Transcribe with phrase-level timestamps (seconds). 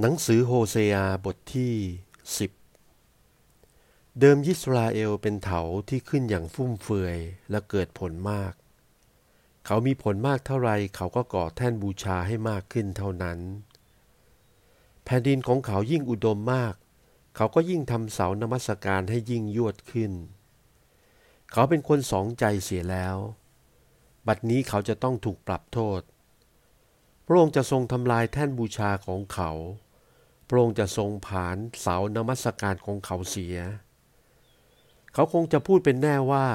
[0.00, 1.74] หนังสือโฮเซอาบทที่
[2.96, 7.18] 10 เดิมยิสราเอลเป็นเถาที่ขึ้นอย่างฟุ่มเฟือย
[7.50, 8.52] และเกิดผลมาก
[9.66, 13.38] เขามีผลมากเท่าไรเขาก็ก่อแท่นบูชาให้มากขึ้นเท่านั้น
[15.04, 16.74] แผ่นดินของเขายิ่งอุดมมาก
[17.36, 20.12] เขาก็ยิ่งทำเสานมัสการให้ยิ่งยวดขึ้น
[21.52, 23.16] เขาเป็นคนสองใจเสียแล้ว
[24.26, 26.00] บัดนี้เขาจะต้องถูกปรับโทษ
[27.26, 29.52] พระองค์จะทรงทำลายแท่นบูชาของเขา
[30.48, 33.56] พระองค์จะทรงผ่านเสานมัสการของเขาเสีย
[35.12, 36.46] เขาคงจะพูดเป็นแน่ว่า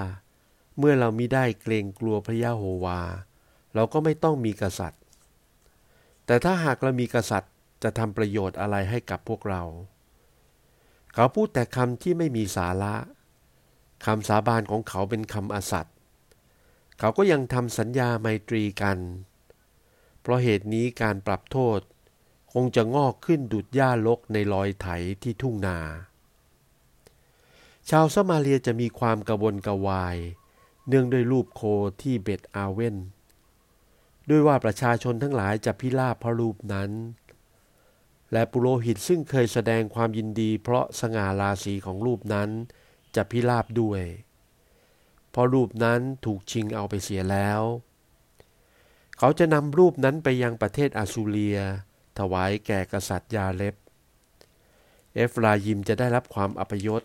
[0.77, 3.02] เมื่อเรามิได้เกรงกลัวพระยะโฮวา
[3.76, 5.02] เราก็ไม่ต้องมีกษัตริย์
[6.26, 9.64] แต่ถ้าหากเรามีกษัตริย์จะทำประโยชน์อะไรให้กับพวกเรา
[11.14, 12.95] เขาพูดแต่คำที่ไม่มีสาระ
[14.06, 15.95] คำสาบานของเขาเป็นคำอสัตย์
[17.00, 18.98] เขาก็ยังทำสัญญาไมตรีกัน
[20.22, 21.80] เพราะเหตุนี้การปรับโทษ
[22.53, 24.88] คงจะงอกขึ้นดุดหญ้าลกในรอยไถ
[25.23, 25.80] ที่ทุ่งนา
[27.89, 30.17] ชาวสมาเลียจะมีความกระวนกระวาย
[30.88, 31.61] เนื่องด้วยรูปโค
[32.02, 32.95] ที่เบ็ดอาเว่น
[34.30, 36.91] ด้วยว่าประชาชนทั้งหลายจะพิลาบพระรูปนั้น
[38.31, 42.50] และปุโรหิตซึ่งเคยแสดงความยินดี เพราะสง่าราศีของรูปนั้น
[43.16, 44.03] จะพิลาบด้วย
[45.31, 47.61] เพราะรูปนั้นถูกชิงเอาไปเสียแล้ว
[49.17, 51.59] เขาจะนำรูปนั้นไปยังประเทศอาซูเลีย
[52.20, 53.75] ถวายแก่กษัตริย์ยาเล็บ
[55.14, 57.03] เอฟรายิมจะได้รับความอัปยศ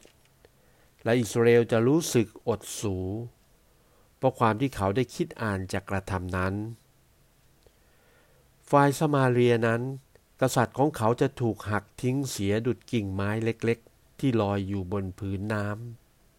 [1.04, 2.96] และอิสราเอลจะรู้สึกอดสู
[4.16, 6.54] เพราะความที่เขาได้คิดอ่านจากกระทำนั้น
[8.70, 9.82] ฝ่ายสมาเรียนั้น
[10.40, 15.66] กษัตริย์ของเขาจะถูกหักทิ้งเสียดุดกิ่งไม้เล็กๆ ที่ลอยอยู่บนพื้นน้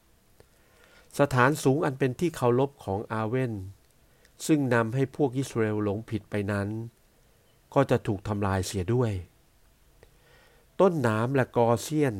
[0.04, 3.54] ำ สถานสูงอันเป็นที่เคารพของอาเวน
[4.46, 6.68] ซึ่งนำให้พวกอิสราเอลหลงผิดไปนั้น
[7.76, 9.12] ก็จะถูกทำลายเสียด้วย
[10.80, 12.16] ต้นน้ำและกอเซียน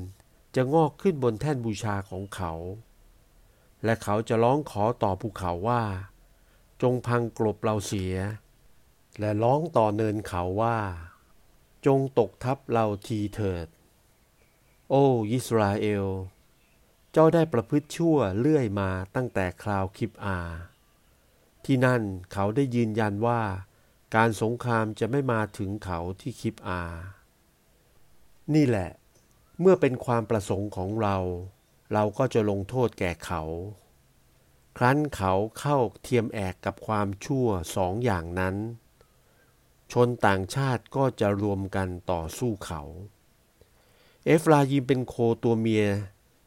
[0.56, 2.54] จะงอกขึ้นบนแท่นบูชาของเขา
[3.84, 5.84] และเขาจะร้องขอต่อภูเขาว่า
[6.82, 8.16] จงพังกลบเราเสีย
[9.20, 10.78] และร้องต่อเนินเขาว่า
[11.86, 13.68] จงตกทับเราทีเถิด
[14.90, 16.08] โอ้ยิสราเอล
[17.12, 20.40] เจ้าได้ประพฤติชั่วเลื่อยมาตั้งแต่คราวคิบอา
[21.66, 22.02] ที่นั่น
[22.34, 23.42] เขาได้ยืนยันว่า
[24.16, 26.82] การสงครามจะไม่มาถึงเขาที่คิปอา
[28.56, 28.90] นี่แหละ
[29.60, 31.18] เมื่อเป็นความประสงค์ของเรา
[31.94, 33.44] เราก็จะลงโทษแก่เขา
[34.78, 38.56] ครั้นเขาเข้าเทียมแอกกับความชั่วสองอย่างนั้น
[39.92, 42.82] ชนต่างชาติก็จะรวมกันต่อสู้เขา
[44.26, 45.86] เอฟรายิมเป็นโคตัวเมีย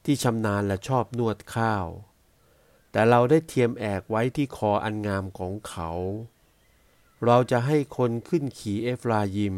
[0.04, 1.86] ที่ชำนาญและชอบนวดข้าว
[2.92, 5.90] แต่เราได้เทียมแอกไว้ที่คออันงามของเขา
[7.24, 9.56] เราจะให้คนขึ้นขี่เอฟรายิม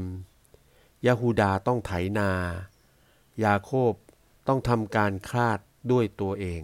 [1.07, 2.31] ยาฮูดาต้องไถนา
[3.45, 3.95] ยาโคบ
[4.47, 5.59] ต้องทำการคลาด
[5.91, 6.63] ด้วยตัวเอง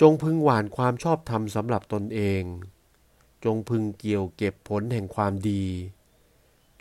[0.00, 2.42] จงพึงหวานความชอบธรรมสำหรับตนเอง
[3.44, 5.64] จงพึงเกี่ยวเก็บผลแห่งความดี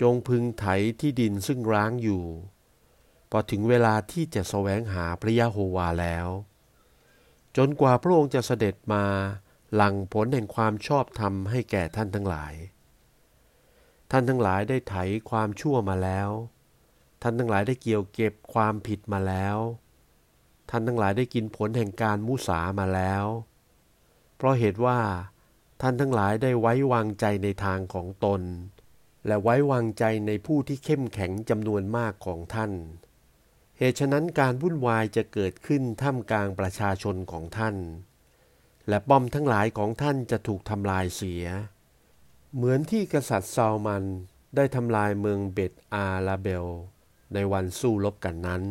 [0.01, 0.66] จงพึงไถ
[1.00, 2.23] ที่ดินซึ่งร้างอยู่
[3.29, 6.28] พอถึงเวลาที่จะแสวงหาพระยะโฮวาแล้ว
[7.57, 9.06] จนกว่าพระองค์จะเสด็จมา
[9.75, 12.53] หลังผลแห่งความชอบธรรมให้แก่ท่านทั้งหลาย
[14.12, 14.96] ท่านทั้งหลายได้ไถ
[15.30, 16.30] ความชั่วมาแล้ว
[17.22, 19.57] ท่านทั้งหลายได้เกี่ยวเก็บความผิดมาแล้ว
[20.69, 23.25] ท่านทั้งหลายได้กินผลแห่งการมุสามาแล้ว
[24.35, 25.00] เพราะเหตุว่า
[25.81, 28.41] ท่านทั้งหลายได้ไว้วางใจในทางของตน
[29.28, 32.72] และไว้วางใจในผู้ที่เข้มแข็งจำนวนมากของท่าน
[33.78, 37.75] เหตุฉะนั้นการวุ่นวายจะเกิดขึ้นท่ามกลางประชาชนของท่าน
[38.89, 41.45] และป้อมทั้งหลายของท่านจะถูกทำลายเสีย
[42.55, 44.03] เหมือนที่กษัตริย์ซาลมัน
[44.55, 46.67] ได้ทำลายเมืองเบตอาลาเบล
[47.33, 48.63] ในวันสู้รบกันนั้น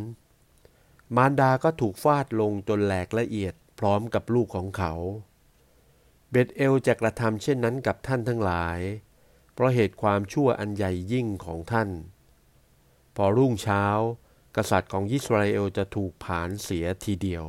[1.16, 4.92] มารดาก็ถูกฟาดลงจนแหลกละเอียดพร้อมกับลูกของเขา
[6.30, 8.78] เบตเอลจะกระทำเช่นนั้นกับท่านทั้งหลาย
[9.52, 11.90] เพราะเหตุความชั่วอันใหญ่ยิ่งของท่าน
[13.16, 13.84] พอรุ่งเช้า
[14.56, 17.46] กษัตริย์ของยิสราเอลจะถูกผานเสียทีเดียว